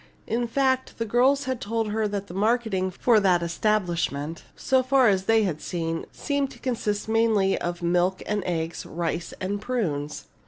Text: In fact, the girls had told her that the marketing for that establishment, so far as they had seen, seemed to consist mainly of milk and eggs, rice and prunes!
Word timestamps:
In 0.25 0.47
fact, 0.47 0.97
the 0.97 1.05
girls 1.05 1.43
had 1.43 1.61
told 1.61 1.91
her 1.91 2.07
that 2.07 2.25
the 2.25 2.33
marketing 2.33 2.89
for 2.89 3.19
that 3.19 3.43
establishment, 3.43 4.41
so 4.55 4.81
far 4.81 5.09
as 5.09 5.25
they 5.25 5.43
had 5.43 5.61
seen, 5.61 6.07
seemed 6.11 6.49
to 6.49 6.57
consist 6.57 7.07
mainly 7.07 7.55
of 7.61 7.83
milk 7.83 8.23
and 8.25 8.41
eggs, 8.47 8.83
rice 8.83 9.31
and 9.39 9.61
prunes! 9.61 10.25